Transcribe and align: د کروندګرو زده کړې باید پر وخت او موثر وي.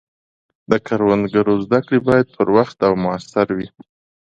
د 0.71 0.71
کروندګرو 0.87 1.53
زده 1.65 1.79
کړې 1.85 1.99
باید 2.07 2.27
پر 2.35 2.47
وخت 2.57 2.77
او 2.87 2.93
موثر 3.03 3.47
وي. 3.57 3.67